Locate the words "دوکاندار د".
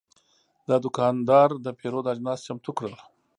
0.85-1.67